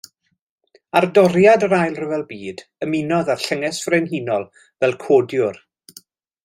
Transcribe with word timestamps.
Ar 0.99 1.05
doriad 1.17 1.65
yr 1.67 1.75
Ail 1.81 1.99
Ryfel 2.01 2.25
Byd 2.31 2.65
ymunodd 2.87 3.29
â'r 3.35 3.45
Llynges 3.45 3.85
Frenhinol 3.89 4.51
fel 4.63 5.01
codiwr. 5.05 5.65